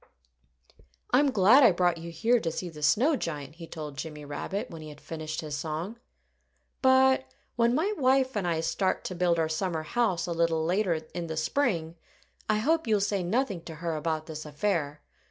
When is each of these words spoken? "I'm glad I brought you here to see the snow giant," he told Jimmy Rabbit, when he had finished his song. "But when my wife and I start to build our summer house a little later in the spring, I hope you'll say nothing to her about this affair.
"I'm 1.11 1.29
glad 1.29 1.61
I 1.61 1.71
brought 1.71 1.99
you 1.99 2.09
here 2.09 2.39
to 2.39 2.51
see 2.51 2.69
the 2.69 2.81
snow 2.81 3.15
giant," 3.15 3.57
he 3.57 3.67
told 3.67 3.97
Jimmy 3.99 4.25
Rabbit, 4.25 4.71
when 4.71 4.81
he 4.81 4.89
had 4.89 4.99
finished 4.99 5.41
his 5.41 5.55
song. 5.55 5.99
"But 6.81 7.25
when 7.55 7.75
my 7.75 7.93
wife 7.95 8.35
and 8.35 8.47
I 8.47 8.61
start 8.61 9.03
to 9.03 9.13
build 9.13 9.37
our 9.37 9.47
summer 9.47 9.83
house 9.83 10.25
a 10.25 10.31
little 10.33 10.65
later 10.65 10.95
in 11.13 11.27
the 11.27 11.37
spring, 11.37 11.97
I 12.49 12.57
hope 12.57 12.87
you'll 12.87 12.99
say 12.99 13.21
nothing 13.21 13.61
to 13.65 13.75
her 13.75 13.95
about 13.95 14.25
this 14.25 14.43
affair. 14.43 15.03